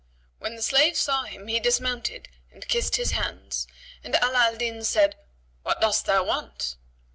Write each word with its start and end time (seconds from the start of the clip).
When 0.39 0.55
the 0.55 0.63
slave 0.63 0.97
saw 0.97 1.25
him 1.25 1.45
he 1.47 1.59
dismounted 1.59 2.27
and 2.51 2.67
kissed 2.67 2.95
his 2.95 3.11
hands, 3.11 3.67
and 4.03 4.15
Ala 4.15 4.45
al 4.45 4.55
Din 4.55 4.83
said, 4.83 5.15
"What 5.61 5.79
dost 5.79 6.07
thou 6.07 6.23
want?" 6.23 6.75